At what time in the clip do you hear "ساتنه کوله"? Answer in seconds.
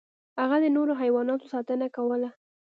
1.53-2.29